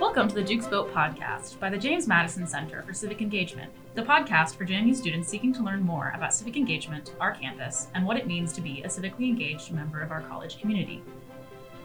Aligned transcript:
Welcome 0.00 0.28
to 0.28 0.34
the 0.34 0.42
Dukes 0.42 0.66
Vote 0.66 0.90
podcast 0.94 1.60
by 1.60 1.68
the 1.68 1.76
James 1.76 2.08
Madison 2.08 2.46
Center 2.46 2.82
for 2.84 2.94
Civic 2.94 3.20
Engagement, 3.20 3.70
the 3.94 4.00
podcast 4.00 4.56
for 4.56 4.64
JMU 4.64 4.96
students 4.96 5.28
seeking 5.28 5.52
to 5.52 5.62
learn 5.62 5.82
more 5.82 6.10
about 6.16 6.32
civic 6.32 6.56
engagement, 6.56 7.12
our 7.20 7.34
campus, 7.34 7.88
and 7.94 8.06
what 8.06 8.16
it 8.16 8.26
means 8.26 8.54
to 8.54 8.62
be 8.62 8.82
a 8.82 8.88
civically 8.88 9.28
engaged 9.28 9.72
member 9.72 10.00
of 10.00 10.10
our 10.10 10.22
college 10.22 10.58
community. 10.58 11.02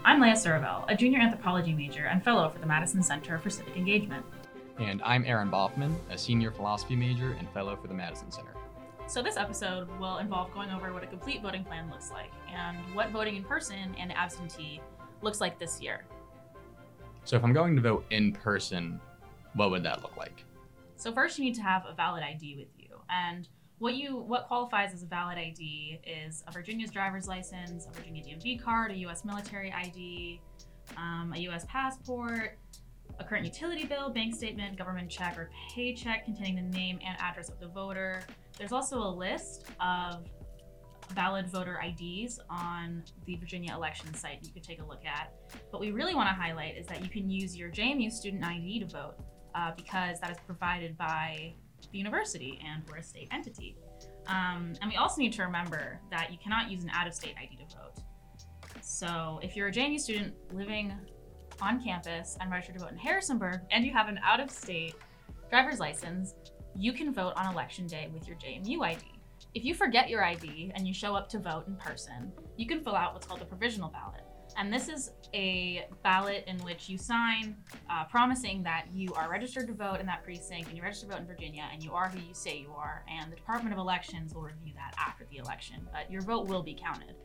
I'm 0.06 0.22
Leah 0.22 0.32
Suravel, 0.32 0.90
a 0.90 0.96
junior 0.96 1.20
anthropology 1.20 1.74
major 1.74 2.06
and 2.06 2.24
fellow 2.24 2.48
for 2.48 2.58
the 2.60 2.66
Madison 2.66 3.04
Center 3.04 3.38
for 3.38 3.50
Civic 3.50 3.76
Engagement. 3.76 4.26
And 4.80 5.02
I'm 5.04 5.26
Aaron 5.26 5.52
Boffman, 5.52 5.94
a 6.10 6.18
senior 6.18 6.52
philosophy 6.52 6.96
major 6.96 7.36
and 7.38 7.50
fellow 7.50 7.76
for 7.76 7.90
the 7.90 7.94
Madison 7.94 8.32
Center. 8.32 8.56
So, 9.08 9.22
this 9.22 9.36
episode 9.36 9.90
will 10.00 10.20
involve 10.20 10.54
going 10.54 10.72
over 10.72 10.94
what 10.94 11.04
a 11.04 11.08
complete 11.08 11.42
voting 11.42 11.66
plan 11.66 11.90
looks 11.92 12.12
like 12.12 12.32
and 12.50 12.78
what 12.96 13.10
voting 13.10 13.36
in 13.36 13.44
person 13.44 13.94
and 14.00 14.14
absentee 14.14 14.80
looks 15.22 15.42
like 15.42 15.60
this 15.60 15.82
year. 15.82 16.06
So, 17.26 17.36
if 17.36 17.44
I'm 17.44 17.54
going 17.54 17.76
to 17.76 17.82
vote 17.82 18.06
in 18.12 18.32
person, 18.32 19.00
what 19.56 19.72
would 19.72 19.84
that 19.84 20.02
look 20.02 20.16
like? 20.16 20.44
So, 20.96 21.12
first, 21.12 21.38
you 21.38 21.46
need 21.46 21.56
to 21.56 21.64
have 21.64 21.86
a 21.90 21.94
valid 21.94 22.24
ID 22.24 22.56
with 22.56 22.68
you. 22.78 23.00
And 23.10 23.48
what 23.80 23.96
you 23.96 24.16
what 24.16 24.48
qualifies 24.48 24.94
as 24.94 25.04
a 25.04 25.08
valid 25.08 25.38
ID 25.38 26.00
is 26.06 26.44
a 26.48 26.52
Virginia's 26.52 26.92
driver's 26.92 27.28
license, 27.28 27.88
a 27.88 27.92
Virginia 27.92 28.24
DMV 28.24 28.62
card, 28.62 28.92
a 28.92 28.96
U.S. 28.98 29.26
military 29.26 29.74
ID, 29.74 30.40
um, 30.98 31.34
a 31.36 31.40
U.S. 31.40 31.66
passport, 31.68 32.58
a 33.20 33.24
current 33.24 33.46
utility 33.46 33.86
bill, 33.86 34.10
bank 34.10 34.36
statement, 34.36 34.78
government 34.78 35.10
check, 35.10 35.38
or 35.38 35.50
paycheck 35.74 36.26
containing 36.26 36.56
the 36.56 36.78
name 36.78 37.00
and 37.06 37.20
address 37.20 37.50
of 37.50 37.60
the 37.60 37.68
voter. 37.68 38.24
There's 38.58 38.72
also 38.72 39.00
a 39.00 39.10
list 39.10 39.66
of 39.80 40.26
valid 41.14 41.48
voter 41.48 41.82
IDs 41.84 42.40
on 42.50 43.04
the 43.26 43.36
Virginia 43.36 43.74
election 43.74 44.14
site 44.14 44.40
you 44.44 44.52
could 44.52 44.64
take 44.64 44.82
a 44.82 44.86
look 44.86 45.06
at. 45.06 45.34
What 45.70 45.80
we 45.80 45.92
really 45.92 46.16
want 46.16 46.30
to 46.30 46.34
highlight 46.36 46.78
is 46.78 46.86
that 46.88 47.04
you 47.04 47.10
can 47.10 47.30
use 47.30 47.56
your 47.56 47.70
JMU 47.70 48.12
student 48.12 48.44
ID 48.44 48.80
to 48.80 48.86
vote 48.86 49.16
uh, 49.54 49.72
because 49.76 50.20
that 50.20 50.32
is 50.32 50.38
provided 50.46 50.98
by 50.98 51.54
the 51.92 51.98
university 51.98 52.60
and 52.66 52.84
we're 52.90 52.98
a 52.98 53.04
state 53.04 53.28
entity. 53.32 53.78
Um, 54.28 54.74
and 54.82 54.90
we 54.90 54.96
also 54.96 55.22
need 55.22 55.34
to 55.34 55.44
remember 55.44 56.00
that 56.12 56.32
you 56.32 56.38
cannot 56.38 56.70
use 56.70 56.84
an 56.84 56.90
out 56.90 57.08
of 57.08 57.14
state 57.14 57.36
ID 57.42 57.58
to 57.58 57.76
vote. 57.76 58.04
So 58.82 59.40
if 59.42 59.56
you're 59.56 59.68
a 59.68 59.72
JMU 59.72 60.00
student 60.00 60.34
living 60.54 60.94
on 61.62 61.84
campus 61.84 62.38
and 62.42 62.52
registered 62.52 62.76
to 62.76 62.82
vote 62.82 62.92
in 62.92 62.98
Harrisonburg 62.98 63.62
and 63.72 63.86
you 63.86 63.94
have 63.94 64.08
an 64.08 64.20
out 64.24 64.40
of 64.40 64.52
state 64.52 64.96
driver's 65.50 65.80
license, 65.80 66.34
you 66.76 66.92
can 66.92 67.14
vote 67.14 67.34
on 67.36 67.52
election 67.52 67.88
day 67.88 68.10
with 68.14 68.28
your 68.28 68.38
JMU 68.38 68.84
ID. 68.84 69.15
If 69.56 69.64
you 69.64 69.74
forget 69.74 70.10
your 70.10 70.22
ID 70.22 70.74
and 70.76 70.86
you 70.86 70.94
show 70.94 71.16
up 71.16 71.30
to 71.30 71.40
vote 71.40 71.66
in 71.68 71.78
person, 71.78 72.30
you 72.58 72.68
can 72.68 72.84
fill 72.84 72.94
out 72.94 73.14
what's 73.14 73.26
called 73.26 73.42
a 73.42 73.46
provisional 73.46 73.88
ballot. 73.88 74.22
And 74.58 74.72
this 74.72 74.90
is 74.90 75.12
a 75.34 75.88
ballot 76.04 76.44
in 76.46 76.58
which 76.60 76.90
you 76.90 76.98
sign 76.98 77.56
uh, 77.90 78.04
promising 78.04 78.64
that 78.64 78.88
you 78.94 79.14
are 79.14 79.32
registered 79.32 79.68
to 79.68 79.74
vote 79.74 80.02
in 80.02 80.06
that 80.08 80.26
precinct 80.26 80.68
and 80.68 80.78
you 80.78 80.84
register 80.84 81.08
to 81.08 81.14
vote 81.14 81.22
in 81.22 81.26
Virginia 81.28 81.64
and 81.72 81.82
you 81.82 81.94
are 81.94 82.10
who 82.10 82.20
you 82.20 82.34
say 82.34 82.58
you 82.58 82.74
are. 82.76 83.06
And 83.10 83.32
the 83.32 83.38
Department 83.38 83.72
of 83.72 83.80
Elections 83.80 84.34
will 84.34 84.42
review 84.42 84.74
that 84.76 84.94
after 85.00 85.26
the 85.32 85.38
election, 85.38 85.88
but 85.94 86.12
your 86.12 86.22
vote 86.22 86.48
will 86.48 86.62
be 86.62 86.74
counted. 86.76 87.16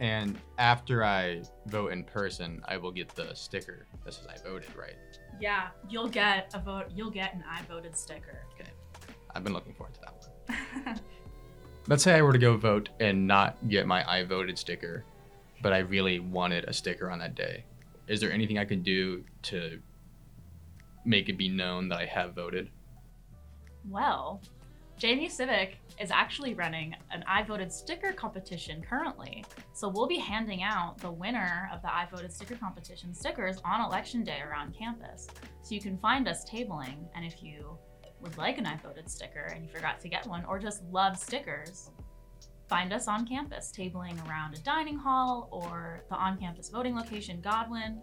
And 0.00 0.36
after 0.58 1.04
I 1.04 1.42
vote 1.68 1.92
in 1.92 2.02
person, 2.02 2.62
I 2.66 2.78
will 2.78 2.92
get 2.92 3.10
the 3.10 3.32
sticker 3.34 3.86
that 4.04 4.12
says 4.12 4.26
I 4.26 4.36
voted, 4.44 4.74
right? 4.76 4.96
Yeah, 5.40 5.68
you'll 5.88 6.08
get 6.08 6.52
a 6.52 6.58
vote. 6.58 6.86
You'll 6.96 7.12
get 7.12 7.32
an 7.34 7.44
I 7.48 7.62
voted 7.62 7.96
sticker. 7.96 8.42
Okay. 8.54 8.70
I've 9.36 9.44
been 9.44 9.52
looking 9.52 9.72
forward 9.72 9.94
to 9.94 10.00
that 10.00 10.14
one. 10.88 11.00
Let's 11.88 12.02
say 12.02 12.14
I 12.14 12.22
were 12.22 12.32
to 12.32 12.38
go 12.38 12.56
vote 12.56 12.88
and 12.98 13.28
not 13.28 13.56
get 13.68 13.86
my 13.86 14.04
I 14.10 14.24
voted 14.24 14.58
sticker, 14.58 15.04
but 15.62 15.72
I 15.72 15.78
really 15.78 16.18
wanted 16.18 16.64
a 16.64 16.72
sticker 16.72 17.12
on 17.12 17.20
that 17.20 17.36
day. 17.36 17.64
Is 18.08 18.20
there 18.20 18.32
anything 18.32 18.58
I 18.58 18.64
can 18.64 18.82
do 18.82 19.22
to 19.42 19.80
make 21.04 21.28
it 21.28 21.38
be 21.38 21.48
known 21.48 21.88
that 21.90 21.98
I 22.00 22.06
have 22.06 22.34
voted? 22.34 22.70
Well, 23.88 24.42
JMU 24.98 25.30
Civic 25.30 25.78
is 26.00 26.10
actually 26.10 26.54
running 26.54 26.96
an 27.12 27.22
I 27.28 27.44
voted 27.44 27.72
sticker 27.72 28.12
competition 28.12 28.82
currently. 28.82 29.44
So 29.72 29.88
we'll 29.88 30.08
be 30.08 30.18
handing 30.18 30.64
out 30.64 30.98
the 30.98 31.10
winner 31.12 31.70
of 31.72 31.82
the 31.82 31.94
I 31.94 32.08
voted 32.10 32.32
sticker 32.32 32.56
competition 32.56 33.14
stickers 33.14 33.58
on 33.64 33.80
election 33.80 34.24
day 34.24 34.40
around 34.40 34.74
campus. 34.76 35.28
So 35.62 35.74
you 35.74 35.80
can 35.80 35.98
find 35.98 36.26
us 36.26 36.48
tabling, 36.50 37.06
and 37.14 37.24
if 37.24 37.44
you 37.44 37.78
would 38.20 38.36
like 38.38 38.58
an 38.58 38.66
I 38.66 38.76
voted 38.76 39.10
sticker 39.10 39.52
and 39.54 39.64
you 39.64 39.70
forgot 39.70 40.00
to 40.00 40.08
get 40.08 40.26
one, 40.26 40.44
or 40.46 40.58
just 40.58 40.82
love 40.90 41.16
stickers, 41.18 41.90
find 42.68 42.92
us 42.92 43.08
on 43.08 43.26
campus, 43.26 43.72
tabling 43.76 44.26
around 44.28 44.54
a 44.54 44.58
dining 44.58 44.96
hall 44.98 45.48
or 45.52 46.04
the 46.08 46.16
on 46.16 46.38
campus 46.38 46.68
voting 46.68 46.96
location, 46.96 47.40
Godwin. 47.40 48.00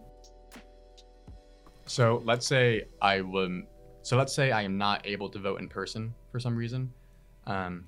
So 1.85 2.21
let's 2.25 2.47
say 2.47 2.85
I 3.01 3.21
would. 3.21 3.63
So 4.03 4.17
let's 4.17 4.33
say 4.33 4.51
I 4.51 4.61
am 4.61 4.77
not 4.77 5.05
able 5.05 5.29
to 5.29 5.39
vote 5.39 5.59
in 5.59 5.67
person 5.67 6.13
for 6.31 6.39
some 6.39 6.55
reason. 6.55 6.91
Um, 7.45 7.85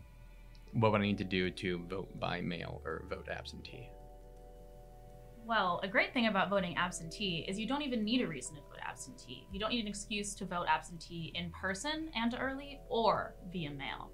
what 0.74 0.92
would 0.92 1.02
I 1.02 1.06
need 1.06 1.18
to 1.20 1.24
do 1.24 1.50
to 1.50 1.80
vote 1.90 2.20
by 2.20 2.42
mail 2.42 2.82
or 2.86 3.04
vote 3.10 3.28
absentee? 3.30 3.90
Well, 5.46 5.80
a 5.84 5.88
great 5.88 6.12
thing 6.12 6.26
about 6.26 6.50
voting 6.50 6.76
absentee 6.76 7.46
is 7.48 7.60
you 7.60 7.68
don't 7.68 7.84
even 7.84 8.04
need 8.04 8.22
a 8.22 8.28
reason 8.28 8.56
to 8.56 8.62
vote 8.62 8.80
absentee. 8.82 9.46
You 9.52 9.60
don't 9.60 9.70
need 9.70 9.82
an 9.82 9.88
excuse 9.88 10.34
to 10.36 10.46
vote 10.46 10.66
absentee 10.68 11.32
in 11.36 11.52
person 11.52 12.10
and 12.16 12.36
early 12.40 12.80
or 12.90 13.36
via 13.52 13.70
mail. 13.70 14.10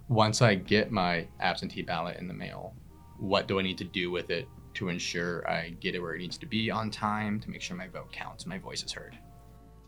Once 0.09 0.41
I 0.41 0.55
get 0.55 0.91
my 0.91 1.25
absentee 1.39 1.81
ballot 1.81 2.17
in 2.17 2.27
the 2.27 2.33
mail, 2.33 2.73
what 3.17 3.47
do 3.47 3.57
I 3.57 3.61
need 3.61 3.77
to 3.77 3.85
do 3.85 4.11
with 4.11 4.29
it 4.29 4.45
to 4.73 4.89
ensure 4.89 5.49
I 5.49 5.69
get 5.79 5.95
it 5.95 5.99
where 6.01 6.13
it 6.13 6.17
needs 6.17 6.37
to 6.39 6.45
be 6.45 6.69
on 6.69 6.91
time 6.91 7.39
to 7.39 7.49
make 7.49 7.61
sure 7.61 7.77
my 7.77 7.87
vote 7.87 8.11
counts 8.11 8.43
and 8.43 8.49
my 8.49 8.57
voice 8.57 8.83
is 8.83 8.91
heard? 8.91 9.17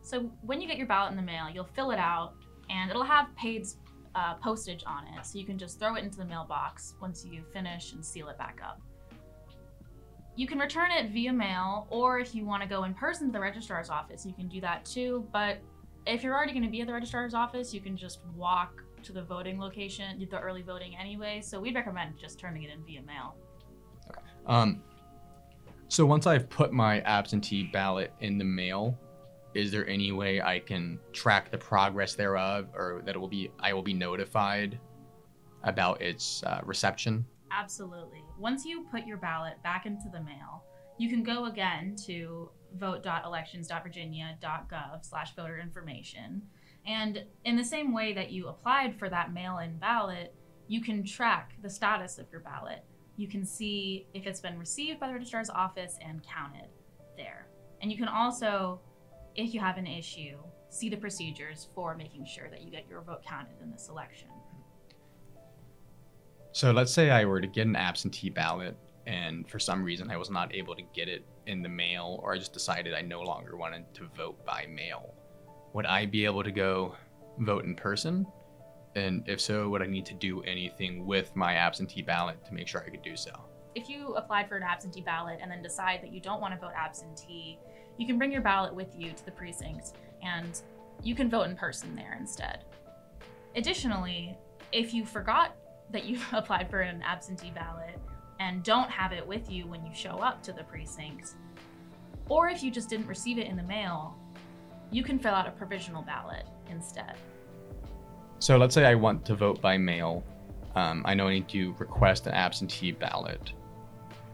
So 0.04 0.32
when 0.42 0.62
you 0.62 0.70
get 0.70 0.78
your 0.78 0.88
ballot 0.88 1.12
in 1.12 1.18
the 1.18 1.22
mail, 1.22 1.50
you'll 1.54 1.66
fill 1.66 1.92
it 1.92 2.00
out 2.00 2.36
and 2.70 2.90
it'll 2.90 3.04
have 3.04 3.36
paid 3.36 3.68
uh, 4.16 4.36
postage 4.36 4.86
on 4.88 5.04
it. 5.18 5.26
So 5.26 5.40
you 5.40 5.46
can 5.46 5.58
just 5.58 5.82
throw 5.82 5.96
it 5.96 6.06
into 6.06 6.18
the 6.18 6.26
mailbox 6.26 6.96
once 7.02 7.26
you 7.26 7.44
finish 7.52 7.92
and 7.92 8.06
seal 8.06 8.30
it 8.30 8.38
back 8.38 8.62
up. 8.64 8.80
You 10.38 10.48
can 10.48 10.60
return 10.60 10.92
it 10.92 11.10
via 11.10 11.34
mail, 11.34 11.88
or 11.90 12.20
if 12.20 12.34
you 12.34 12.46
want 12.46 12.64
to 12.64 12.70
go 12.70 12.86
in 12.86 12.94
person 12.94 13.28
to 13.28 13.34
the 13.34 13.40
registrar's 13.42 13.90
office, 13.90 14.26
you 14.26 14.32
can 14.32 14.48
do 14.48 14.62
that 14.62 14.86
too. 14.86 15.28
But 15.34 15.58
if 16.08 16.24
you're 16.24 16.36
already 16.36 16.54
going 16.54 16.64
to 16.64 16.70
be 16.70 16.82
at 16.82 16.88
the 16.88 16.94
registrar's 16.94 17.34
office, 17.34 17.74
you 17.74 17.82
can 17.82 17.98
just 17.98 18.20
walk 18.36 18.84
to 19.04 19.12
the 19.12 19.22
voting 19.22 19.60
location, 19.60 20.26
the 20.30 20.40
early 20.40 20.62
voting 20.62 20.96
anyway. 21.00 21.42
So 21.42 21.60
we'd 21.60 21.76
recommend 21.76 22.18
just 22.18 22.40
turning 22.40 22.64
it 22.64 22.72
in 22.72 22.84
via 22.84 23.02
mail. 23.02 23.36
Okay. 24.10 24.22
Um, 24.46 24.82
so 25.88 26.06
once 26.06 26.28
I've 26.28 26.50
put 26.50 26.72
my 26.74 27.02
absentee 27.02 27.64
ballot 27.64 28.14
in 28.22 28.38
the 28.38 28.46
mail, 28.46 28.98
is 29.54 29.72
there 29.72 29.88
any 29.88 30.12
way 30.12 30.42
I 30.42 30.60
can 30.60 31.00
track 31.14 31.52
the 31.52 31.58
progress 31.58 32.16
thereof, 32.16 32.68
or 32.76 33.02
that 33.06 33.16
it 33.16 33.18
will 33.18 33.28
be 33.28 33.52
I 33.60 33.74
will 33.74 33.82
be 33.82 33.94
notified 33.94 34.80
about 35.64 36.02
its 36.02 36.44
uh, 36.44 36.62
reception? 36.64 37.26
Absolutely. 37.52 38.24
Once 38.38 38.66
you 38.66 38.86
put 38.92 39.06
your 39.06 39.18
ballot 39.18 39.56
back 39.64 39.86
into 39.86 40.10
the 40.12 40.22
mail, 40.22 40.64
you 40.98 41.10
can 41.10 41.24
go 41.24 41.46
again 41.46 41.96
to 42.06 42.50
vote.elections.virginia.gov 42.76 45.06
slash 45.06 45.36
voter 45.36 45.60
information. 45.60 46.42
And 46.86 47.24
in 47.44 47.56
the 47.56 47.64
same 47.64 47.94
way 47.94 48.14
that 48.14 48.32
you 48.32 48.48
applied 48.48 48.98
for 48.98 49.10
that 49.10 49.34
mail-in 49.34 49.78
ballot, 49.78 50.34
you 50.68 50.82
can 50.82 51.04
track 51.04 51.54
the 51.62 51.70
status 51.70 52.18
of 52.18 52.26
your 52.32 52.42
ballot. 52.42 52.84
You 53.16 53.28
can 53.28 53.46
see 53.46 54.08
if 54.14 54.28
it's 54.28 54.40
been 54.40 54.58
received 54.58 55.00
by 55.00 55.08
the 55.08 55.14
registrar's 55.14 55.50
office 55.50 55.98
and 56.02 56.24
counted 56.24 56.70
there. 57.16 57.48
And 57.82 57.92
you 57.92 57.98
can 57.98 58.08
also, 58.08 58.80
if 59.36 59.54
you 59.54 59.60
have 59.60 59.78
an 59.78 59.88
issue, 59.88 60.38
see 60.70 60.90
the 60.90 60.98
procedures 60.98 61.68
for 61.74 61.96
making 61.96 62.26
sure 62.26 62.50
that 62.50 62.62
you 62.62 62.72
get 62.72 62.88
your 62.90 63.02
vote 63.02 63.24
counted 63.24 63.62
in 63.62 63.72
this 63.72 63.90
election. 63.90 64.30
So 66.52 66.72
let's 66.72 66.92
say 66.92 67.10
I 67.10 67.26
were 67.26 67.42
to 67.42 67.48
get 67.48 67.68
an 67.68 67.76
absentee 67.76 68.30
ballot 68.30 68.78
and 69.08 69.50
for 69.50 69.58
some 69.58 69.84
reason 69.84 70.12
I 70.12 70.18
was 70.18 70.30
not 70.30 70.54
able 70.54 70.76
to 70.76 70.82
get 70.94 71.08
it 71.08 71.24
in 71.48 71.64
the 71.64 71.70
mail 71.70 72.20
or 72.22 72.34
I 72.34 72.38
just 72.38 72.52
decided 72.52 72.94
I 72.94 73.02
no 73.02 73.22
longer 73.22 73.56
wanted 73.56 73.92
to 73.96 74.08
vote 74.16 74.46
by 74.46 74.68
mail. 74.70 75.16
Would 75.74 75.86
I 75.86 76.06
be 76.06 76.26
able 76.26 76.44
to 76.44 76.52
go 76.52 76.96
vote 77.40 77.64
in 77.64 77.74
person? 77.74 78.28
And 78.96 79.24
if 79.28 79.40
so, 79.40 79.70
would 79.70 79.82
I 79.82 79.86
need 79.88 80.06
to 80.08 80.14
do 80.14 80.42
anything 80.44 81.06
with 81.06 81.34
my 81.36 81.54
absentee 81.54 82.02
ballot 82.02 82.44
to 82.46 82.54
make 82.54 82.68
sure 82.68 82.84
I 82.86 82.90
could 82.90 83.02
do 83.02 83.16
so? 83.16 83.32
If 83.76 83.90
you 83.90 84.16
applied 84.16 84.50
for 84.50 84.58
an 84.58 84.64
absentee 84.64 85.02
ballot 85.02 85.40
and 85.42 85.50
then 85.50 85.62
decide 85.62 86.02
that 86.02 86.12
you 86.12 86.20
don't 86.20 86.42
want 86.42 86.54
to 86.54 86.60
vote 86.60 86.74
absentee, 86.76 87.60
you 87.98 88.06
can 88.06 88.18
bring 88.18 88.32
your 88.32 88.42
ballot 88.42 88.74
with 88.74 88.90
you 88.98 89.12
to 89.12 89.26
the 89.26 89.32
precinct 89.32 89.94
and 90.22 90.62
you 91.02 91.16
can 91.16 91.30
vote 91.30 91.44
in 91.44 91.56
person 91.56 91.96
there 91.96 92.18
instead. 92.20 92.66
Additionally, 93.56 94.38
if 94.74 94.94
you 94.94 95.06
forgot 95.06 95.56
that 95.92 96.04
you've 96.04 96.28
applied 96.34 96.70
for 96.70 96.82
an 96.82 97.02
absentee 97.04 97.52
ballot 97.52 98.00
and 98.40 98.64
don't 98.64 98.90
have 98.90 99.12
it 99.12 99.26
with 99.26 99.52
you 99.52 99.68
when 99.68 99.86
you 99.86 99.94
show 99.94 100.18
up 100.20 100.44
to 100.44 100.54
the 100.54 100.64
precinct, 100.64 101.36
or 102.30 102.50
if 102.50 102.62
you 102.62 102.72
just 102.72 102.90
didn't 102.90 103.08
receive 103.08 103.38
it 103.38 103.48
in 103.48 103.56
the 103.56 103.64
mail, 103.64 104.16
you 104.92 105.04
can 105.04 105.20
fill 105.20 105.34
out 105.34 105.48
a 105.48 105.52
provisional 105.52 106.02
ballot 106.02 106.46
instead. 106.70 107.16
So 108.40 108.58
let's 108.58 108.76
say 108.76 108.86
I 108.86 108.96
want 108.96 109.26
to 109.26 109.36
vote 109.36 109.62
by 109.62 109.78
mail. 109.78 110.24
Um, 110.76 111.02
I 111.06 111.14
know 111.14 111.28
I 111.28 111.34
need 111.34 111.50
to 111.50 111.74
request 111.80 112.28
an 112.28 112.34
absentee 112.34 112.92
ballot. 112.92 113.54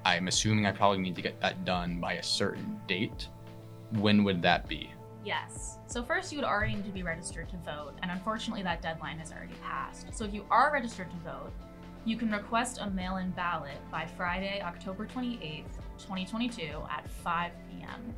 I'm 0.05 0.27
assuming 0.27 0.65
I 0.65 0.71
probably 0.71 0.99
need 0.99 1.15
to 1.15 1.21
get 1.21 1.39
that 1.39 1.63
done 1.63 2.01
by 2.01 2.13
a 2.13 2.23
certain 2.23 2.81
date. 2.87 3.27
When 3.91 4.23
would 4.25 4.41
that 4.41 4.67
be? 4.67 4.91
Yes. 5.23 5.77
So 5.87 6.03
first 6.03 6.33
you 6.33 6.37
would 6.37 6.45
already 6.45 6.75
need 6.75 6.85
to 6.85 6.91
be 6.91 7.03
registered 7.03 7.47
to 7.49 7.57
vote, 7.57 7.93
and 8.01 8.11
unfortunately 8.11 8.63
that 8.63 8.81
deadline 8.81 9.19
has 9.19 9.31
already 9.31 9.53
passed. 9.63 10.13
So 10.13 10.25
if 10.25 10.33
you 10.33 10.45
are 10.51 10.73
registered 10.73 11.09
to 11.11 11.17
vote, 11.17 11.53
you 12.05 12.17
can 12.17 12.31
request 12.31 12.79
a 12.81 12.89
mail-in 12.89 13.31
ballot 13.31 13.77
by 13.91 14.05
Friday, 14.05 14.61
October 14.61 15.05
28th, 15.05 15.63
2022 15.97 16.63
at 16.89 17.09
5 17.09 17.51
p.m. 17.69 18.13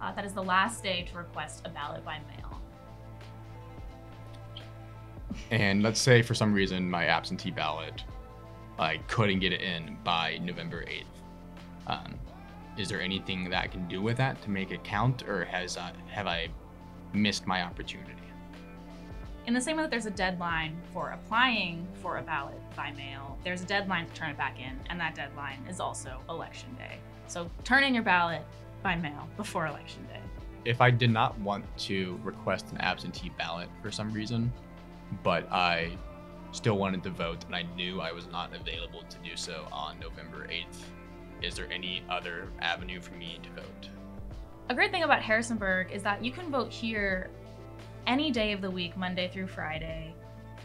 Uh, 0.00 0.12
that 0.12 0.24
is 0.24 0.32
the 0.32 0.42
last 0.42 0.82
day 0.82 1.02
to 1.10 1.18
request 1.18 1.62
a 1.64 1.68
ballot 1.68 2.04
by 2.04 2.20
mail. 2.36 2.60
And 5.50 5.82
let's 5.82 6.00
say 6.00 6.22
for 6.22 6.34
some 6.34 6.52
reason 6.52 6.88
my 6.88 7.06
absentee 7.06 7.50
ballot, 7.50 8.04
I 8.78 8.98
couldn't 9.08 9.40
get 9.40 9.52
it 9.52 9.60
in 9.60 9.96
by 10.04 10.38
November 10.38 10.84
8th. 10.84 11.04
Um, 11.88 12.14
is 12.76 12.88
there 12.88 13.00
anything 13.00 13.50
that 13.50 13.60
I 13.60 13.66
can 13.66 13.88
do 13.88 14.00
with 14.00 14.16
that 14.18 14.40
to 14.42 14.50
make 14.50 14.70
it 14.70 14.84
count, 14.84 15.28
or 15.28 15.44
has 15.46 15.76
uh, 15.76 15.90
have 16.10 16.28
I 16.28 16.48
missed 17.12 17.46
my 17.46 17.62
opportunity? 17.62 18.12
In 19.48 19.54
the 19.54 19.60
same 19.62 19.78
way 19.78 19.82
that 19.84 19.90
there's 19.90 20.04
a 20.04 20.10
deadline 20.10 20.76
for 20.92 21.12
applying 21.12 21.88
for 22.02 22.18
a 22.18 22.22
ballot 22.22 22.60
by 22.76 22.92
mail, 22.92 23.38
there's 23.44 23.62
a 23.62 23.64
deadline 23.64 24.06
to 24.06 24.12
turn 24.12 24.28
it 24.28 24.36
back 24.36 24.60
in, 24.60 24.78
and 24.90 25.00
that 25.00 25.14
deadline 25.14 25.64
is 25.70 25.80
also 25.80 26.20
election 26.28 26.68
day. 26.76 26.98
So 27.28 27.50
turn 27.64 27.82
in 27.82 27.94
your 27.94 28.02
ballot 28.02 28.42
by 28.82 28.94
mail 28.96 29.26
before 29.38 29.66
election 29.66 30.06
day. 30.06 30.20
If 30.66 30.82
I 30.82 30.90
did 30.90 31.08
not 31.08 31.38
want 31.38 31.64
to 31.78 32.20
request 32.22 32.72
an 32.72 32.78
absentee 32.82 33.30
ballot 33.38 33.70
for 33.80 33.90
some 33.90 34.12
reason, 34.12 34.52
but 35.22 35.50
I 35.50 35.96
still 36.52 36.76
wanted 36.76 37.02
to 37.04 37.10
vote 37.10 37.46
and 37.46 37.56
I 37.56 37.62
knew 37.74 38.02
I 38.02 38.12
was 38.12 38.26
not 38.26 38.54
available 38.54 39.02
to 39.08 39.16
do 39.26 39.34
so 39.34 39.66
on 39.72 39.98
November 39.98 40.46
8th, 40.50 40.82
is 41.40 41.54
there 41.54 41.72
any 41.72 42.02
other 42.10 42.48
avenue 42.60 43.00
for 43.00 43.14
me 43.14 43.40
to 43.42 43.62
vote? 43.62 43.88
A 44.68 44.74
great 44.74 44.90
thing 44.90 45.04
about 45.04 45.22
Harrisonburg 45.22 45.90
is 45.90 46.02
that 46.02 46.22
you 46.22 46.32
can 46.32 46.50
vote 46.50 46.70
here 46.70 47.30
any 48.06 48.30
day 48.30 48.52
of 48.52 48.60
the 48.60 48.70
week, 48.70 48.96
Monday 48.96 49.28
through 49.28 49.48
Friday, 49.48 50.14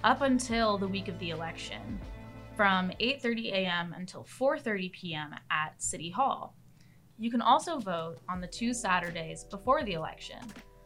up 0.03 0.21
until 0.21 0.77
the 0.77 0.87
week 0.87 1.07
of 1.07 1.17
the 1.19 1.31
election, 1.31 1.99
from 2.55 2.91
8:30 2.99 3.51
a.m. 3.51 3.93
until 3.97 4.23
4:30 4.23 4.91
p.m. 4.91 5.35
at 5.49 5.81
City 5.81 6.09
Hall. 6.09 6.55
You 7.17 7.31
can 7.31 7.41
also 7.41 7.79
vote 7.79 8.17
on 8.29 8.41
the 8.41 8.47
two 8.47 8.73
Saturdays 8.73 9.45
before 9.45 9.83
the 9.83 9.93
election, 9.93 10.39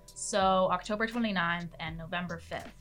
so 0.06 0.70
October 0.72 1.08
29th 1.08 1.70
and 1.80 1.98
November 1.98 2.42
5th. 2.52 2.72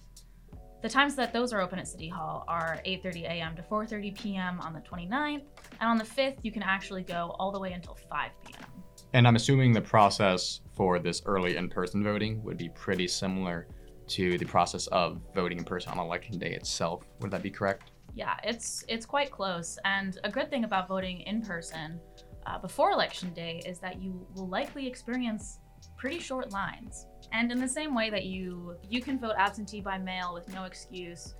The 0.82 0.88
times 0.88 1.16
that 1.16 1.32
those 1.32 1.52
are 1.52 1.60
open 1.60 1.78
at 1.78 1.88
City 1.88 2.08
Hall 2.08 2.44
are 2.46 2.80
8:30 2.86 3.24
a.m. 3.24 3.56
to 3.56 3.62
4:30 3.62 4.16
p.m. 4.16 4.60
on 4.60 4.72
the 4.72 4.80
29th, 4.80 5.44
and 5.80 5.90
on 5.90 5.98
the 5.98 6.04
5th 6.04 6.38
you 6.42 6.52
can 6.52 6.62
actually 6.62 7.02
go 7.02 7.34
all 7.38 7.50
the 7.50 7.60
way 7.60 7.72
until 7.72 7.94
5 7.94 8.30
p.m. 8.44 8.84
And 9.12 9.26
I'm 9.26 9.36
assuming 9.36 9.72
the 9.72 9.80
process 9.80 10.60
for 10.74 10.98
this 10.98 11.22
early 11.26 11.56
in-person 11.56 12.02
voting 12.02 12.42
would 12.44 12.56
be 12.56 12.68
pretty 12.70 13.08
similar 13.08 13.66
to 14.08 14.38
the 14.38 14.44
process 14.44 14.86
of 14.88 15.20
voting 15.34 15.58
in 15.58 15.64
person 15.64 15.92
on 15.92 15.98
election 15.98 16.38
day 16.38 16.52
itself. 16.52 17.04
Would 17.20 17.30
that 17.30 17.42
be 17.42 17.50
correct? 17.50 17.90
Yeah, 18.14 18.36
it's 18.44 18.84
it's 18.88 19.04
quite 19.04 19.30
close. 19.30 19.78
And 19.84 20.18
a 20.24 20.30
good 20.30 20.48
thing 20.48 20.64
about 20.64 20.88
voting 20.88 21.20
in 21.22 21.42
person 21.42 22.00
uh, 22.46 22.58
before 22.58 22.92
election 22.92 23.32
day 23.34 23.62
is 23.66 23.78
that 23.80 24.00
you 24.00 24.26
will 24.34 24.48
likely 24.48 24.86
experience 24.86 25.58
pretty 25.96 26.18
short 26.18 26.52
lines. 26.52 27.06
And 27.32 27.50
in 27.50 27.58
the 27.58 27.68
same 27.68 27.94
way 27.94 28.10
that 28.10 28.24
you 28.24 28.76
you 28.88 29.02
can 29.02 29.18
vote 29.18 29.34
absentee 29.36 29.80
by 29.80 29.98
mail 29.98 30.32
with 30.32 30.48
no 30.52 30.64
excuse, 30.64 31.34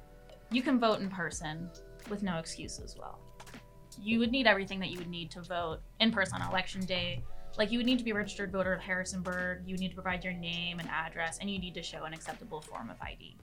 you 0.51 0.63
can 0.63 0.79
vote 0.79 1.01
in 1.01 1.09
person 1.09 1.71
with 2.11 2.23
no 2.23 2.39
excuse 2.39 2.79
as 2.81 2.97
well. 2.99 3.21
You 3.99 4.19
would 4.19 4.31
need 4.31 4.47
everything 4.47 4.79
that 4.81 4.91
you 4.91 4.99
would 4.99 5.09
need 5.09 5.31
to 5.31 5.43
vote 5.43 5.79
in 6.01 6.11
person 6.11 6.41
on 6.43 6.51
election 6.51 6.83
day. 6.83 7.23
Like 7.59 7.73
you 7.73 7.79
would 7.79 7.87
need 7.87 7.99
to 7.99 8.05
be 8.05 8.11
a 8.11 8.15
registered 8.15 8.53
voter 8.53 8.75
of 8.75 8.81
Harrisonburg, 8.81 9.63
you 9.67 9.73
would 9.73 9.81
need 9.81 9.89
to 9.89 9.95
provide 9.95 10.23
your 10.23 10.35
name 10.35 10.79
and 10.79 10.89
address, 10.91 11.39
and 11.41 11.51
you 11.51 11.59
need 11.59 11.75
to 11.75 11.83
show 11.83 12.05
an 12.05 12.13
acceptable 12.13 12.61
form 12.61 12.91
of 12.91 12.97
ID. 13.01 13.37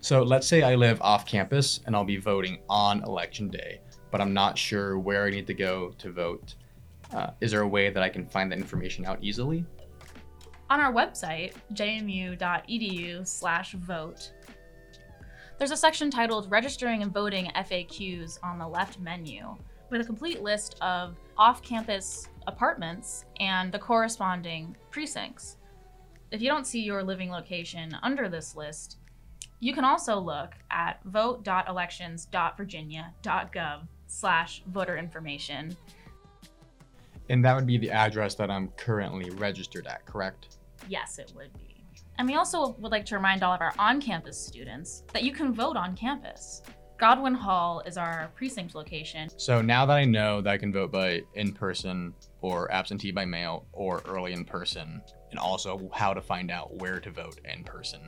So 0.00 0.22
let's 0.22 0.46
say 0.46 0.62
I 0.62 0.74
live 0.74 1.00
off 1.00 1.26
campus 1.26 1.80
and 1.86 1.96
I'll 1.96 2.04
be 2.04 2.18
voting 2.18 2.60
on 2.68 3.02
election 3.04 3.48
day, 3.48 3.80
but 4.10 4.20
I'm 4.20 4.34
not 4.34 4.58
sure 4.58 4.98
where 4.98 5.24
I 5.24 5.30
need 5.30 5.46
to 5.46 5.54
go 5.54 5.92
to 5.98 6.12
vote. 6.12 6.54
Uh, 7.12 7.30
is 7.40 7.50
there 7.52 7.62
a 7.62 7.68
way 7.68 7.90
that 7.90 8.02
I 8.02 8.08
can 8.08 8.26
find 8.26 8.50
that 8.52 8.58
information 8.58 9.04
out 9.06 9.18
easily? 9.22 9.64
On 10.70 10.80
our 10.80 10.92
website, 10.92 11.52
jmu.edu 11.74 13.26
slash 13.26 13.72
vote, 13.72 14.32
there's 15.58 15.70
a 15.70 15.76
section 15.76 16.10
titled 16.10 16.50
Registering 16.50 17.02
and 17.02 17.12
Voting 17.12 17.50
FAQs 17.54 18.38
on 18.42 18.58
the 18.58 18.66
left 18.66 18.98
menu 18.98 19.56
with 19.90 20.00
a 20.00 20.04
complete 20.04 20.42
list 20.42 20.76
of 20.80 21.16
off-campus 21.38 22.28
apartments 22.46 23.24
and 23.40 23.72
the 23.72 23.78
corresponding 23.78 24.76
precincts. 24.90 25.56
If 26.30 26.42
you 26.42 26.48
don't 26.48 26.66
see 26.66 26.80
your 26.80 27.02
living 27.02 27.30
location 27.30 27.96
under 28.02 28.28
this 28.28 28.56
list, 28.56 28.98
you 29.60 29.72
can 29.72 29.84
also 29.84 30.18
look 30.18 30.52
at 30.70 31.00
vote.elections.virginia.gov 31.04 33.80
slash 34.06 34.62
voter 34.66 34.96
information. 34.96 35.76
And 37.30 37.44
that 37.44 37.56
would 37.56 37.66
be 37.66 37.78
the 37.78 37.90
address 37.90 38.34
that 38.34 38.50
I'm 38.50 38.68
currently 38.76 39.30
registered 39.30 39.86
at, 39.86 40.04
correct? 40.04 40.58
Yes, 40.88 41.18
it 41.18 41.32
would 41.34 41.52
be. 41.54 41.82
And 42.18 42.28
we 42.28 42.34
also 42.34 42.76
would 42.78 42.92
like 42.92 43.06
to 43.06 43.16
remind 43.16 43.42
all 43.42 43.54
of 43.54 43.60
our 43.60 43.72
on 43.78 44.00
campus 44.00 44.38
students 44.38 45.02
that 45.12 45.22
you 45.22 45.32
can 45.32 45.52
vote 45.52 45.76
on 45.76 45.96
campus. 45.96 46.62
Godwin 46.96 47.34
Hall 47.34 47.82
is 47.86 47.96
our 47.96 48.30
precinct 48.36 48.74
location. 48.74 49.28
So 49.36 49.60
now 49.60 49.84
that 49.86 49.94
I 49.94 50.04
know 50.04 50.40
that 50.40 50.50
I 50.50 50.58
can 50.58 50.72
vote 50.72 50.92
by 50.92 51.22
in 51.34 51.52
person 51.52 52.14
or 52.44 52.70
absentee 52.70 53.10
by 53.10 53.24
mail 53.24 53.66
or 53.72 54.02
early 54.06 54.34
in 54.34 54.44
person, 54.44 55.00
and 55.30 55.40
also 55.40 55.88
how 55.94 56.12
to 56.12 56.20
find 56.20 56.50
out 56.50 56.74
where 56.76 57.00
to 57.00 57.10
vote 57.10 57.40
in 57.50 57.64
person, 57.64 58.00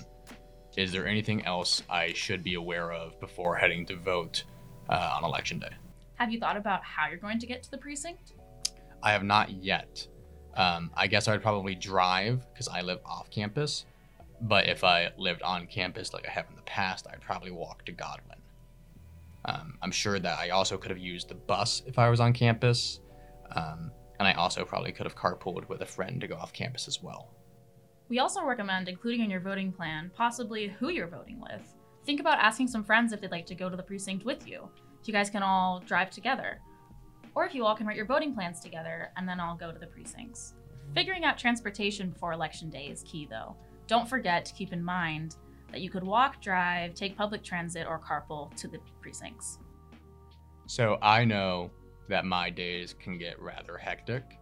is 0.76 0.92
there 0.92 1.06
anything 1.06 1.42
else 1.46 1.82
I 1.88 2.12
should 2.12 2.42
be 2.42 2.52
aware 2.52 2.92
of 2.92 3.18
before 3.18 3.56
heading 3.56 3.86
to 3.86 3.96
vote 3.96 4.44
uh, 4.90 5.14
on 5.16 5.24
election 5.24 5.58
day? 5.58 5.70
Have 6.16 6.30
you 6.30 6.38
thought 6.38 6.58
about 6.58 6.84
how 6.84 7.08
you're 7.08 7.16
going 7.16 7.38
to 7.38 7.46
get 7.46 7.62
to 7.62 7.70
the 7.70 7.78
precinct? 7.78 8.34
I 9.02 9.12
have 9.12 9.24
not 9.24 9.50
yet. 9.50 10.06
Um, 10.54 10.90
I 10.94 11.06
guess 11.06 11.28
I 11.28 11.32
would 11.32 11.42
probably 11.42 11.74
drive 11.74 12.46
because 12.52 12.68
I 12.68 12.82
live 12.82 13.00
off 13.06 13.30
campus. 13.30 13.86
But 14.42 14.68
if 14.68 14.84
I 14.84 15.12
lived 15.16 15.40
on 15.40 15.66
campus 15.66 16.12
like 16.12 16.28
I 16.28 16.30
have 16.30 16.44
in 16.50 16.56
the 16.56 16.62
past, 16.62 17.06
I'd 17.10 17.22
probably 17.22 17.52
walk 17.52 17.86
to 17.86 17.92
Godwin. 17.92 18.36
Um, 19.46 19.78
I'm 19.80 19.92
sure 19.92 20.18
that 20.18 20.38
I 20.38 20.50
also 20.50 20.76
could 20.76 20.90
have 20.90 20.98
used 20.98 21.30
the 21.30 21.36
bus 21.36 21.82
if 21.86 21.98
I 21.98 22.10
was 22.10 22.20
on 22.20 22.34
campus. 22.34 23.00
Um, 23.54 23.92
and 24.18 24.28
I 24.28 24.32
also 24.32 24.64
probably 24.64 24.92
could 24.92 25.06
have 25.06 25.16
carpooled 25.16 25.68
with 25.68 25.82
a 25.82 25.86
friend 25.86 26.20
to 26.20 26.26
go 26.26 26.36
off 26.36 26.52
campus 26.52 26.88
as 26.88 27.02
well. 27.02 27.34
We 28.08 28.18
also 28.18 28.44
recommend 28.44 28.88
including 28.88 29.22
in 29.22 29.30
your 29.30 29.40
voting 29.40 29.72
plan 29.72 30.10
possibly 30.14 30.68
who 30.68 30.90
you're 30.90 31.08
voting 31.08 31.40
with. 31.40 31.74
Think 32.04 32.20
about 32.20 32.38
asking 32.38 32.68
some 32.68 32.84
friends 32.84 33.12
if 33.12 33.20
they'd 33.20 33.30
like 33.30 33.46
to 33.46 33.54
go 33.54 33.68
to 33.68 33.76
the 33.76 33.82
precinct 33.82 34.24
with 34.24 34.46
you. 34.46 34.68
So 35.00 35.06
you 35.06 35.12
guys 35.12 35.30
can 35.30 35.42
all 35.42 35.80
drive 35.80 36.10
together. 36.10 36.60
Or 37.34 37.44
if 37.44 37.54
you 37.54 37.66
all 37.66 37.76
can 37.76 37.86
write 37.86 37.96
your 37.96 38.06
voting 38.06 38.32
plans 38.32 38.60
together 38.60 39.10
and 39.16 39.28
then 39.28 39.40
all 39.40 39.56
go 39.56 39.72
to 39.72 39.78
the 39.78 39.86
precincts. 39.86 40.54
Figuring 40.94 41.24
out 41.24 41.36
transportation 41.36 42.10
before 42.10 42.32
election 42.32 42.70
day 42.70 42.86
is 42.86 43.02
key 43.02 43.26
though. 43.28 43.56
Don't 43.88 44.08
forget 44.08 44.44
to 44.44 44.54
keep 44.54 44.72
in 44.72 44.82
mind 44.82 45.36
that 45.72 45.80
you 45.80 45.90
could 45.90 46.04
walk, 46.04 46.40
drive, 46.40 46.94
take 46.94 47.16
public 47.16 47.42
transit, 47.42 47.86
or 47.88 48.00
carpool 48.00 48.54
to 48.56 48.68
the 48.68 48.78
precincts. 49.00 49.58
So 50.66 50.98
I 51.02 51.24
know 51.24 51.70
that 52.08 52.24
my 52.24 52.50
days 52.50 52.94
can 53.02 53.18
get 53.18 53.40
rather 53.40 53.76
hectic, 53.76 54.38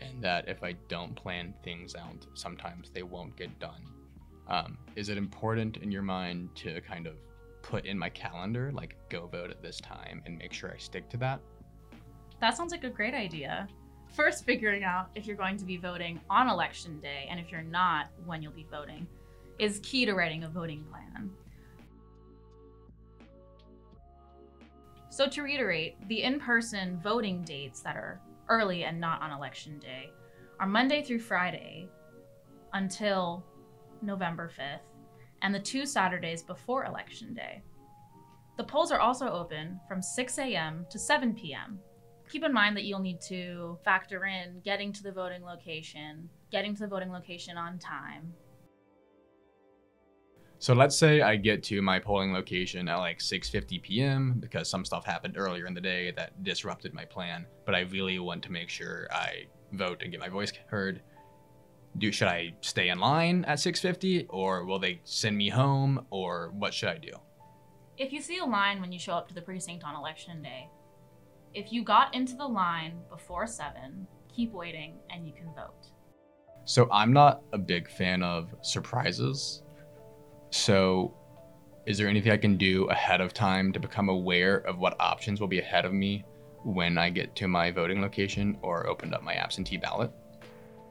and 0.00 0.22
that 0.22 0.48
if 0.48 0.62
I 0.62 0.72
don't 0.88 1.14
plan 1.14 1.54
things 1.62 1.94
out, 1.94 2.26
sometimes 2.34 2.90
they 2.90 3.02
won't 3.02 3.36
get 3.36 3.58
done. 3.58 3.82
Um, 4.48 4.78
is 4.96 5.08
it 5.08 5.16
important 5.16 5.78
in 5.78 5.90
your 5.90 6.02
mind 6.02 6.50
to 6.56 6.80
kind 6.82 7.06
of 7.06 7.14
put 7.62 7.86
in 7.86 7.98
my 7.98 8.10
calendar, 8.10 8.70
like 8.72 8.96
go 9.08 9.26
vote 9.26 9.50
at 9.50 9.62
this 9.62 9.80
time, 9.80 10.22
and 10.26 10.36
make 10.36 10.52
sure 10.52 10.72
I 10.72 10.78
stick 10.78 11.08
to 11.10 11.16
that? 11.18 11.40
That 12.40 12.56
sounds 12.56 12.72
like 12.72 12.84
a 12.84 12.90
great 12.90 13.14
idea. 13.14 13.68
First, 14.14 14.44
figuring 14.44 14.84
out 14.84 15.08
if 15.14 15.26
you're 15.26 15.36
going 15.36 15.56
to 15.56 15.64
be 15.64 15.76
voting 15.76 16.20
on 16.28 16.48
election 16.48 17.00
day, 17.00 17.26
and 17.30 17.40
if 17.40 17.50
you're 17.50 17.62
not, 17.62 18.10
when 18.26 18.42
you'll 18.42 18.52
be 18.52 18.66
voting, 18.70 19.06
is 19.58 19.80
key 19.82 20.04
to 20.04 20.14
writing 20.14 20.44
a 20.44 20.48
voting 20.48 20.84
plan. 20.90 21.30
So, 25.14 25.28
to 25.28 25.42
reiterate, 25.42 25.94
the 26.08 26.24
in 26.24 26.40
person 26.40 26.98
voting 27.00 27.44
dates 27.44 27.82
that 27.82 27.94
are 27.94 28.20
early 28.48 28.82
and 28.82 29.00
not 29.00 29.22
on 29.22 29.30
election 29.30 29.78
day 29.78 30.10
are 30.58 30.66
Monday 30.66 31.04
through 31.04 31.20
Friday 31.20 31.88
until 32.72 33.46
November 34.02 34.50
5th, 34.58 34.80
and 35.42 35.54
the 35.54 35.60
two 35.60 35.86
Saturdays 35.86 36.42
before 36.42 36.86
election 36.86 37.32
day. 37.32 37.62
The 38.56 38.64
polls 38.64 38.90
are 38.90 38.98
also 38.98 39.28
open 39.28 39.78
from 39.86 40.02
6 40.02 40.36
a.m. 40.38 40.84
to 40.90 40.98
7 40.98 41.32
p.m. 41.32 41.78
Keep 42.28 42.42
in 42.42 42.52
mind 42.52 42.76
that 42.76 42.82
you'll 42.82 42.98
need 42.98 43.20
to 43.28 43.78
factor 43.84 44.24
in 44.24 44.58
getting 44.64 44.92
to 44.94 45.04
the 45.04 45.12
voting 45.12 45.44
location, 45.44 46.28
getting 46.50 46.74
to 46.74 46.80
the 46.80 46.88
voting 46.88 47.12
location 47.12 47.56
on 47.56 47.78
time. 47.78 48.34
So 50.64 50.72
let's 50.72 50.96
say 50.96 51.20
I 51.20 51.36
get 51.36 51.62
to 51.64 51.82
my 51.82 51.98
polling 51.98 52.32
location 52.32 52.88
at 52.88 52.96
like 52.96 53.18
6:50 53.18 53.82
p.m. 53.82 54.36
because 54.40 54.66
some 54.66 54.82
stuff 54.82 55.04
happened 55.04 55.34
earlier 55.36 55.66
in 55.66 55.74
the 55.74 55.80
day 55.82 56.10
that 56.12 56.42
disrupted 56.42 56.94
my 56.94 57.04
plan, 57.04 57.44
but 57.66 57.74
I 57.74 57.80
really 57.80 58.18
want 58.18 58.42
to 58.44 58.50
make 58.50 58.70
sure 58.70 59.06
I 59.12 59.44
vote 59.72 60.00
and 60.00 60.10
get 60.10 60.20
my 60.20 60.30
voice 60.30 60.54
heard. 60.68 61.02
Do 61.98 62.10
should 62.10 62.28
I 62.28 62.54
stay 62.62 62.88
in 62.88 62.98
line 62.98 63.44
at 63.44 63.58
6:50 63.58 64.24
or 64.30 64.64
will 64.64 64.78
they 64.78 65.02
send 65.04 65.36
me 65.36 65.50
home 65.50 66.06
or 66.08 66.50
what 66.52 66.72
should 66.72 66.88
I 66.88 66.96
do? 66.96 67.12
If 67.98 68.10
you 68.10 68.22
see 68.22 68.38
a 68.38 68.46
line 68.46 68.80
when 68.80 68.90
you 68.90 68.98
show 68.98 69.12
up 69.12 69.28
to 69.28 69.34
the 69.34 69.42
precinct 69.42 69.84
on 69.84 69.94
election 69.94 70.40
day, 70.40 70.70
if 71.52 71.74
you 71.74 71.84
got 71.84 72.14
into 72.14 72.36
the 72.36 72.48
line 72.48 73.02
before 73.10 73.46
7, 73.46 74.06
keep 74.34 74.50
waiting 74.52 74.96
and 75.10 75.26
you 75.26 75.34
can 75.34 75.52
vote. 75.54 75.92
So 76.64 76.88
I'm 76.90 77.12
not 77.12 77.42
a 77.52 77.58
big 77.58 77.90
fan 77.90 78.22
of 78.22 78.54
surprises. 78.62 79.63
So 80.54 81.12
is 81.84 81.98
there 81.98 82.06
anything 82.06 82.30
I 82.30 82.36
can 82.36 82.56
do 82.56 82.84
ahead 82.84 83.20
of 83.20 83.34
time 83.34 83.72
to 83.72 83.80
become 83.80 84.08
aware 84.08 84.58
of 84.58 84.78
what 84.78 84.94
options 85.00 85.40
will 85.40 85.48
be 85.48 85.58
ahead 85.58 85.84
of 85.84 85.92
me 85.92 86.24
when 86.62 86.96
I 86.96 87.10
get 87.10 87.34
to 87.36 87.48
my 87.48 87.72
voting 87.72 88.00
location 88.00 88.56
or 88.62 88.86
opened 88.86 89.14
up 89.14 89.24
my 89.24 89.34
absentee 89.34 89.78
ballot? 89.78 90.12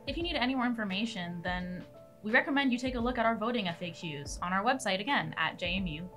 If 0.05 0.17
you 0.17 0.23
need 0.23 0.35
any 0.35 0.53
more 0.53 0.65
information, 0.65 1.39
then 1.45 1.81
we 2.23 2.31
recommend 2.31 2.73
you 2.73 2.77
take 2.77 2.95
a 2.95 2.99
look 2.99 3.17
at 3.17 3.25
our 3.25 3.37
voting 3.37 3.67
FAQs 3.67 4.37
on 4.41 4.51
our 4.51 4.65
website 4.65 4.99
again 4.99 5.33
at 5.37 5.57
jmu.edu/vote. 5.57 6.11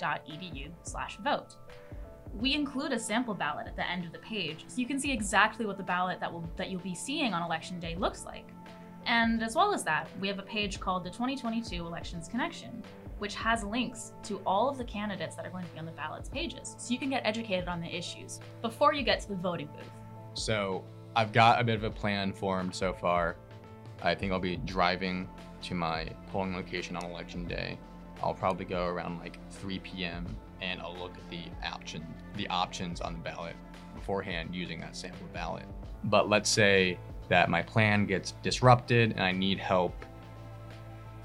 We 2.34 2.52
include 2.52 2.90
a 2.90 2.98
sample 2.98 3.34
ballot 3.34 3.68
at 3.68 3.76
the 3.76 3.88
end 3.88 4.04
of 4.04 4.10
the 4.10 4.18
page 4.18 4.64
so 4.66 4.80
you 4.80 4.88
can 4.88 4.98
see 4.98 5.12
exactly 5.12 5.66
what 5.66 5.76
the 5.76 5.84
ballot 5.84 6.18
that 6.18 6.32
will 6.32 6.50
that 6.56 6.68
you'll 6.68 6.80
be 6.80 6.96
seeing 6.96 7.32
on 7.32 7.44
election 7.44 7.78
day 7.78 7.94
looks 7.94 8.24
like. 8.24 8.48
And 9.04 9.40
as 9.40 9.54
well 9.54 9.72
as 9.72 9.84
that, 9.84 10.08
we 10.20 10.26
have 10.26 10.40
a 10.40 10.42
page 10.42 10.80
called 10.80 11.04
the 11.04 11.10
2022 11.10 11.86
Elections 11.86 12.26
Connection, 12.26 12.82
which 13.18 13.34
has 13.34 13.64
links 13.64 14.12
to 14.22 14.40
all 14.46 14.68
of 14.68 14.78
the 14.78 14.84
candidates 14.84 15.34
that 15.36 15.46
are 15.46 15.50
going 15.50 15.64
to 15.64 15.70
be 15.72 15.78
on 15.78 15.86
the 15.86 15.92
ballots 15.92 16.28
pages 16.28 16.74
so 16.78 16.92
you 16.92 16.98
can 16.98 17.10
get 17.10 17.22
educated 17.24 17.68
on 17.68 17.80
the 17.80 17.94
issues 17.94 18.40
before 18.62 18.92
you 18.92 19.02
get 19.02 19.20
to 19.20 19.28
the 19.28 19.34
voting 19.36 19.68
booth. 19.68 19.90
So 20.34 20.84
I've 21.14 21.32
got 21.32 21.60
a 21.60 21.64
bit 21.64 21.76
of 21.76 21.84
a 21.84 21.90
plan 21.90 22.32
formed 22.32 22.74
so 22.74 22.92
far. 22.92 23.36
I 24.02 24.14
think 24.14 24.32
I'll 24.32 24.38
be 24.38 24.56
driving 24.56 25.28
to 25.62 25.74
my 25.74 26.08
polling 26.30 26.54
location 26.54 26.96
on 26.96 27.04
election 27.04 27.46
day. 27.46 27.78
I'll 28.22 28.34
probably 28.34 28.66
go 28.66 28.86
around 28.86 29.18
like 29.18 29.38
3 29.50 29.78
p.m. 29.80 30.26
and 30.60 30.80
I'll 30.80 30.96
look 30.96 31.12
at 31.16 31.30
the 31.30 31.44
option 31.66 32.06
the 32.36 32.46
options 32.48 33.00
on 33.00 33.14
the 33.14 33.18
ballot 33.20 33.56
beforehand 33.94 34.54
using 34.54 34.78
that 34.80 34.94
sample 34.94 35.26
ballot. 35.32 35.64
But 36.04 36.28
let's 36.28 36.50
say 36.50 36.98
that 37.28 37.50
my 37.50 37.62
plan 37.62 38.06
gets 38.06 38.32
disrupted 38.42 39.12
and 39.12 39.20
I 39.20 39.32
need 39.32 39.58
help 39.58 40.05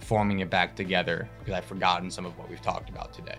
forming 0.01 0.39
it 0.39 0.49
back 0.49 0.75
together 0.75 1.29
because 1.39 1.53
I've 1.53 1.65
forgotten 1.65 2.11
some 2.11 2.25
of 2.25 2.37
what 2.37 2.49
we've 2.49 2.61
talked 2.61 2.89
about 2.89 3.13
today. 3.13 3.37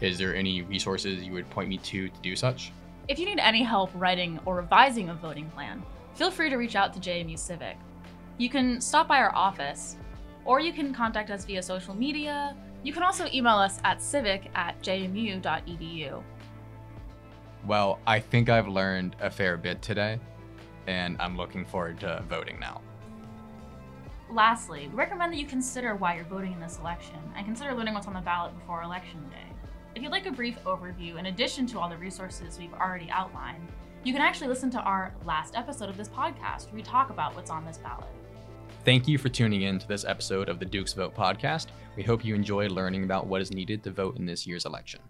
Is 0.00 0.18
there 0.18 0.34
any 0.34 0.62
resources 0.62 1.22
you 1.22 1.32
would 1.32 1.48
point 1.50 1.68
me 1.68 1.78
to 1.78 2.08
to 2.08 2.20
do 2.22 2.36
such? 2.36 2.72
If 3.08 3.18
you 3.18 3.26
need 3.26 3.38
any 3.38 3.62
help 3.62 3.90
writing 3.94 4.40
or 4.44 4.56
revising 4.56 5.10
a 5.10 5.14
voting 5.14 5.48
plan, 5.50 5.82
feel 6.14 6.30
free 6.30 6.50
to 6.50 6.56
reach 6.56 6.76
out 6.76 6.92
to 6.94 7.00
JMU 7.00 7.38
Civic. 7.38 7.76
You 8.38 8.50
can 8.50 8.80
stop 8.80 9.08
by 9.08 9.18
our 9.18 9.34
office, 9.34 9.96
or 10.44 10.60
you 10.60 10.72
can 10.72 10.92
contact 10.92 11.30
us 11.30 11.44
via 11.44 11.62
social 11.62 11.94
media. 11.94 12.56
You 12.82 12.92
can 12.92 13.02
also 13.02 13.26
email 13.32 13.56
us 13.56 13.78
at 13.84 14.02
civic 14.02 14.50
at 14.54 14.80
jmu.edu. 14.82 16.22
Well, 17.66 17.98
I 18.06 18.20
think 18.20 18.48
I've 18.48 18.68
learned 18.68 19.16
a 19.20 19.30
fair 19.30 19.56
bit 19.56 19.82
today, 19.82 20.20
and 20.86 21.16
I'm 21.20 21.36
looking 21.36 21.64
forward 21.64 21.98
to 22.00 22.22
voting 22.28 22.60
now. 22.60 22.80
Lastly, 24.30 24.88
we 24.88 24.94
recommend 24.94 25.32
that 25.32 25.38
you 25.38 25.46
consider 25.46 25.94
why 25.94 26.16
you're 26.16 26.24
voting 26.24 26.52
in 26.52 26.60
this 26.60 26.78
election 26.78 27.18
and 27.36 27.46
consider 27.46 27.74
learning 27.74 27.94
what's 27.94 28.08
on 28.08 28.14
the 28.14 28.20
ballot 28.20 28.58
before 28.58 28.82
Election 28.82 29.20
Day. 29.30 29.54
If 29.94 30.02
you'd 30.02 30.10
like 30.10 30.26
a 30.26 30.32
brief 30.32 30.58
overview, 30.64 31.18
in 31.18 31.26
addition 31.26 31.66
to 31.68 31.78
all 31.78 31.88
the 31.88 31.96
resources 31.96 32.58
we've 32.58 32.74
already 32.74 33.08
outlined, 33.10 33.68
you 34.04 34.12
can 34.12 34.20
actually 34.20 34.48
listen 34.48 34.70
to 34.70 34.80
our 34.80 35.14
last 35.24 35.56
episode 35.56 35.88
of 35.88 35.96
this 35.96 36.08
podcast 36.08 36.66
where 36.66 36.74
we 36.74 36.82
talk 36.82 37.10
about 37.10 37.34
what's 37.34 37.50
on 37.50 37.64
this 37.64 37.78
ballot. 37.78 38.08
Thank 38.84 39.08
you 39.08 39.16
for 39.16 39.28
tuning 39.28 39.62
in 39.62 39.78
to 39.78 39.88
this 39.88 40.04
episode 40.04 40.48
of 40.48 40.58
the 40.58 40.64
Dukes 40.64 40.92
Vote 40.92 41.14
podcast. 41.14 41.66
We 41.96 42.02
hope 42.02 42.24
you 42.24 42.34
enjoyed 42.34 42.70
learning 42.72 43.04
about 43.04 43.26
what 43.26 43.40
is 43.40 43.52
needed 43.52 43.82
to 43.84 43.90
vote 43.90 44.16
in 44.16 44.26
this 44.26 44.46
year's 44.46 44.64
election. 44.64 45.00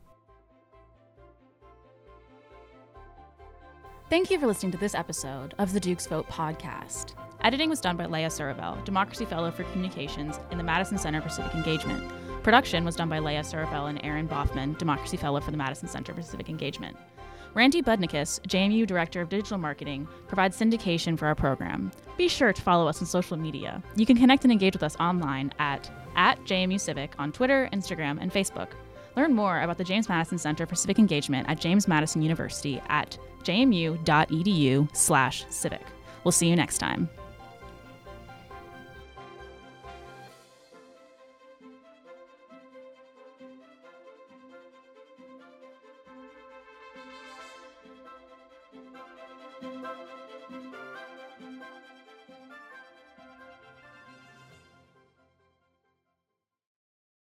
Thank 4.09 4.31
you 4.31 4.39
for 4.39 4.47
listening 4.47 4.73
to 4.73 4.79
this 4.79 4.95
episode 4.95 5.55
of 5.59 5.73
the 5.73 5.81
Dukes 5.81 6.07
Vote 6.07 6.29
podcast. 6.29 7.15
Editing 7.47 7.71
was 7.71 7.81
done 7.81 7.97
by 7.97 8.07
Leah 8.07 8.27
Suravel, 8.27 8.85
Democracy 8.85 9.25
Fellow 9.25 9.53
for 9.53 9.63
Communications 9.71 10.41
in 10.51 10.59
the 10.59 10.65
Madison 10.65 10.99
Center 10.99 11.21
for 11.21 11.29
Civic 11.29 11.55
Engagement. 11.55 12.03
Production 12.43 12.85
was 12.85 12.97
done 12.97 13.09
by 13.09 13.21
Leah 13.21 13.43
Suravel 13.43 13.89
and 13.89 14.05
Aaron 14.05 14.27
Boffman, 14.27 14.77
Democracy 14.79 15.17
Fellow 15.17 15.41
for 15.41 15.53
the 15.53 15.57
Madison 15.57 15.87
Center 15.87 16.13
for 16.13 16.23
Civic 16.23 16.49
Engagement. 16.49 16.97
Randy 17.55 17.83
Budnikus, 17.83 18.41
JMU 18.49 18.85
Director 18.85 19.21
of 19.21 19.29
Digital 19.29 19.59
Marketing, 19.59 20.09
provides 20.27 20.59
syndication 20.59 21.17
for 21.17 21.29
our 21.29 21.37
program. 21.37 21.93
Be 22.17 22.27
sure 22.27 22.53
to 22.53 22.61
follow 22.61 22.89
us 22.89 23.01
on 23.01 23.07
social 23.07 23.37
media. 23.37 23.81
You 23.95 24.07
can 24.07 24.17
connect 24.17 24.43
and 24.43 24.51
engage 24.51 24.75
with 24.75 24.83
us 24.83 24.97
online 24.97 25.53
at, 25.61 25.89
at 26.17 26.43
JMU 26.47 26.81
Civic 26.81 27.13
on 27.17 27.31
Twitter, 27.31 27.69
Instagram, 27.73 28.19
and 28.21 28.33
Facebook. 28.33 28.71
Learn 29.15 29.33
more 29.33 29.61
about 29.61 29.79
the 29.79 29.85
James 29.85 30.09
Madison 30.09 30.39
Center 30.39 30.67
for 30.67 30.75
Civic 30.75 30.99
Engagement 30.99 31.49
at 31.49 31.61
James 31.61 31.87
Madison 31.87 32.23
University 32.23 32.83
at 32.89 33.17
jmu.edu 33.45 34.97
slash 34.97 35.47
civic. 35.49 35.87
We'll 36.25 36.33
see 36.33 36.49
you 36.49 36.57
next 36.57 36.79
time. 36.79 37.09